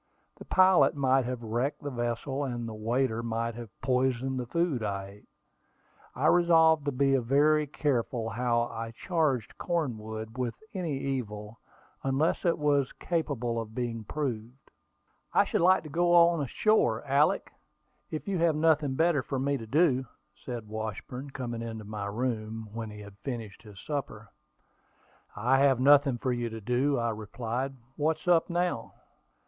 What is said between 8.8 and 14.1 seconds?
charged Cornwood with any evil, unless it was capable of being